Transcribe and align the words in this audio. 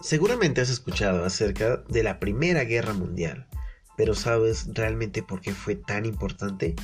Seguramente 0.00 0.60
has 0.60 0.70
escuchado 0.70 1.24
acerca 1.24 1.78
de 1.88 2.04
la 2.04 2.20
Primera 2.20 2.62
Guerra 2.62 2.92
Mundial, 2.92 3.48
pero 3.96 4.14
¿sabes 4.14 4.68
realmente 4.72 5.24
por 5.24 5.40
qué 5.40 5.52
fue 5.52 5.74
tan 5.74 6.06
importante? 6.06 6.76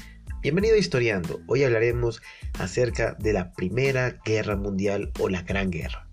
Bienvenido 0.42 0.74
a 0.74 0.78
Historiando, 0.78 1.40
hoy 1.46 1.62
hablaremos 1.62 2.22
acerca 2.58 3.14
de 3.14 3.32
la 3.32 3.52
Primera 3.52 4.18
Guerra 4.24 4.56
Mundial 4.56 5.12
o 5.20 5.28
la 5.28 5.42
Gran 5.42 5.70
Guerra. 5.70 6.08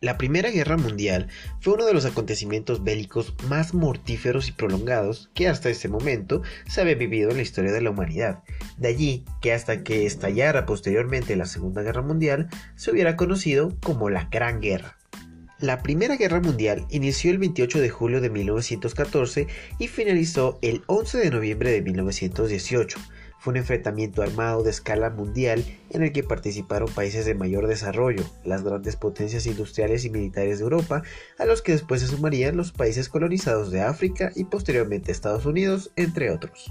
La 0.00 0.16
Primera 0.16 0.50
Guerra 0.50 0.78
Mundial 0.78 1.28
fue 1.60 1.74
uno 1.74 1.84
de 1.84 1.92
los 1.92 2.06
acontecimientos 2.06 2.82
bélicos 2.82 3.34
más 3.46 3.74
mortíferos 3.74 4.48
y 4.48 4.52
prolongados 4.52 5.30
que 5.34 5.48
hasta 5.48 5.68
ese 5.68 5.90
momento 5.90 6.40
se 6.66 6.80
había 6.80 6.94
vivido 6.94 7.30
en 7.30 7.36
la 7.36 7.42
historia 7.42 7.72
de 7.72 7.82
la 7.82 7.90
humanidad. 7.90 8.42
De 8.78 8.88
allí 8.88 9.26
que 9.42 9.52
hasta 9.52 9.84
que 9.84 10.06
estallara 10.06 10.64
posteriormente 10.64 11.36
la 11.36 11.44
Segunda 11.44 11.82
Guerra 11.82 12.00
Mundial 12.00 12.48
se 12.74 12.90
hubiera 12.90 13.16
conocido 13.16 13.76
como 13.82 14.08
la 14.08 14.28
Gran 14.30 14.62
Guerra. 14.62 14.95
La 15.58 15.82
Primera 15.82 16.16
Guerra 16.16 16.42
Mundial 16.42 16.84
inició 16.90 17.30
el 17.30 17.38
28 17.38 17.80
de 17.80 17.88
julio 17.88 18.20
de 18.20 18.28
1914 18.28 19.46
y 19.78 19.88
finalizó 19.88 20.58
el 20.60 20.82
11 20.86 21.16
de 21.16 21.30
noviembre 21.30 21.70
de 21.70 21.80
1918. 21.80 22.98
Fue 23.38 23.52
un 23.52 23.56
enfrentamiento 23.56 24.20
armado 24.20 24.62
de 24.62 24.68
escala 24.68 25.08
mundial 25.08 25.64
en 25.88 26.02
el 26.02 26.12
que 26.12 26.22
participaron 26.22 26.90
países 26.90 27.24
de 27.24 27.34
mayor 27.34 27.68
desarrollo, 27.68 28.22
las 28.44 28.64
grandes 28.64 28.96
potencias 28.96 29.46
industriales 29.46 30.04
y 30.04 30.10
militares 30.10 30.58
de 30.58 30.64
Europa, 30.64 31.02
a 31.38 31.46
los 31.46 31.62
que 31.62 31.72
después 31.72 32.02
se 32.02 32.08
sumarían 32.08 32.58
los 32.58 32.72
países 32.72 33.08
colonizados 33.08 33.70
de 33.70 33.80
África 33.80 34.32
y 34.36 34.44
posteriormente 34.44 35.10
Estados 35.10 35.46
Unidos, 35.46 35.90
entre 35.96 36.30
otros. 36.32 36.70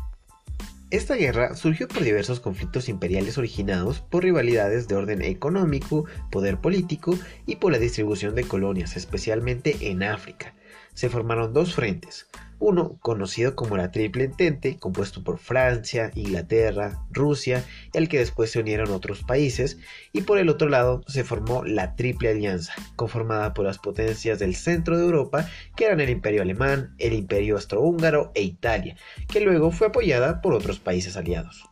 Esta 0.92 1.16
guerra 1.16 1.56
surgió 1.56 1.88
por 1.88 2.04
diversos 2.04 2.40
conflictos 2.40 2.90
imperiales 2.90 3.38
originados 3.38 4.02
por 4.02 4.24
rivalidades 4.24 4.88
de 4.88 4.96
orden 4.96 5.22
económico, 5.22 6.06
poder 6.32 6.62
político 6.62 7.18
y 7.46 7.58
por 7.58 7.72
la 7.72 7.80
distribución 7.80 8.36
de 8.36 8.44
colonias, 8.44 8.96
especialmente 8.96 9.78
en 9.82 10.04
África. 10.04 10.55
Se 10.96 11.10
formaron 11.10 11.54
dos 11.54 11.76
frentes, 11.76 12.28
uno 12.58 12.98
conocido 13.02 13.56
como 13.56 13.76
la 13.76 13.92
Triple 13.92 14.24
Entente, 14.24 14.78
compuesto 14.80 15.24
por 15.24 15.40
Francia, 15.40 16.12
Inglaterra, 16.16 17.06
Rusia, 17.12 17.64
al 17.94 18.08
que 18.08 18.20
después 18.20 18.50
se 18.50 18.60
unieron 18.60 18.92
otros 18.92 19.24
países, 19.24 19.78
y 20.14 20.22
por 20.22 20.38
el 20.38 20.50
otro 20.50 20.70
lado 20.70 21.04
se 21.08 21.24
formó 21.24 21.66
la 21.66 21.96
Triple 21.96 22.30
Alianza, 22.30 22.74
conformada 22.96 23.54
por 23.54 23.66
las 23.66 23.78
potencias 23.78 24.40
del 24.40 24.56
centro 24.56 24.98
de 24.98 25.04
Europa, 25.04 25.50
que 25.76 25.86
eran 25.86 26.00
el 26.00 26.10
Imperio 26.10 26.42
Alemán, 26.42 26.96
el 26.98 27.14
Imperio 27.14 27.56
Austrohúngaro 27.56 28.32
e 28.34 28.44
Italia, 28.44 28.96
que 29.28 29.42
luego 29.42 29.72
fue 29.72 29.88
apoyada 29.88 30.42
por 30.42 30.54
otros 30.54 30.80
países 30.80 31.18
aliados. 31.18 31.66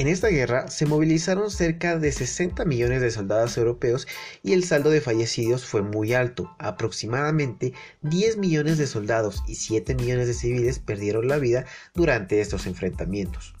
En 0.00 0.08
esta 0.08 0.28
guerra 0.28 0.68
se 0.68 0.86
movilizaron 0.86 1.50
cerca 1.50 1.98
de 1.98 2.10
60 2.10 2.64
millones 2.64 3.02
de 3.02 3.10
soldados 3.10 3.58
europeos 3.58 4.08
y 4.42 4.54
el 4.54 4.64
saldo 4.64 4.88
de 4.88 5.02
fallecidos 5.02 5.66
fue 5.66 5.82
muy 5.82 6.14
alto. 6.14 6.56
Aproximadamente 6.58 7.74
10 8.00 8.38
millones 8.38 8.78
de 8.78 8.86
soldados 8.86 9.42
y 9.46 9.56
7 9.56 9.94
millones 9.96 10.26
de 10.26 10.32
civiles 10.32 10.78
perdieron 10.78 11.28
la 11.28 11.36
vida 11.36 11.66
durante 11.92 12.40
estos 12.40 12.66
enfrentamientos. 12.66 13.54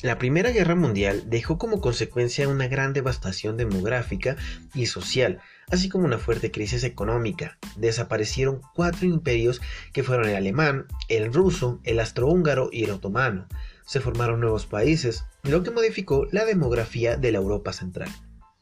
La 0.00 0.16
Primera 0.16 0.50
Guerra 0.50 0.76
Mundial 0.76 1.24
dejó 1.26 1.58
como 1.58 1.80
consecuencia 1.80 2.48
una 2.48 2.68
gran 2.68 2.92
devastación 2.92 3.56
demográfica 3.56 4.36
y 4.72 4.86
social, 4.86 5.40
así 5.72 5.88
como 5.88 6.04
una 6.04 6.18
fuerte 6.18 6.52
crisis 6.52 6.84
económica. 6.84 7.58
Desaparecieron 7.76 8.60
cuatro 8.76 9.08
imperios 9.08 9.60
que 9.92 10.04
fueron 10.04 10.28
el 10.28 10.36
alemán, 10.36 10.86
el 11.08 11.34
ruso, 11.34 11.80
el 11.82 11.98
astrohúngaro 11.98 12.68
y 12.70 12.84
el 12.84 12.92
otomano 12.92 13.48
se 13.90 13.98
formaron 13.98 14.38
nuevos 14.38 14.66
países, 14.66 15.24
lo 15.42 15.64
que 15.64 15.72
modificó 15.72 16.28
la 16.30 16.44
demografía 16.44 17.16
de 17.16 17.32
la 17.32 17.38
Europa 17.38 17.72
central. 17.72 18.08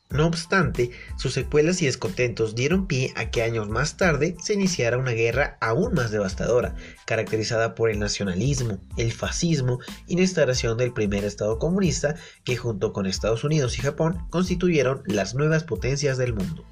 No 0.08 0.26
obstante, 0.26 0.90
sus 1.18 1.34
secuelas 1.34 1.82
y 1.82 1.84
descontentos 1.84 2.54
dieron 2.54 2.86
pie 2.86 3.12
a 3.14 3.30
que 3.30 3.42
años 3.42 3.68
más 3.68 3.98
tarde 3.98 4.36
se 4.42 4.54
iniciara 4.54 4.96
una 4.96 5.10
guerra 5.10 5.58
aún 5.60 5.92
más 5.92 6.10
devastadora, 6.10 6.76
caracterizada 7.04 7.75
por 7.75 7.91
el 7.91 7.98
nacionalismo, 7.98 8.78
el 8.97 9.12
fascismo 9.12 9.80
y 10.06 10.16
la 10.16 10.22
instalación 10.22 10.78
del 10.78 10.94
primer 10.94 11.25
Estado 11.25 11.58
comunista 11.58 12.14
que 12.42 12.56
junto 12.56 12.94
con 12.94 13.04
Estados 13.04 13.44
Unidos 13.44 13.76
y 13.76 13.82
Japón 13.82 14.26
constituyeron 14.30 15.03
las 15.04 15.34
nuevas 15.34 15.62
potencias 15.62 16.16
del 16.16 16.32
mundo. 16.32 16.64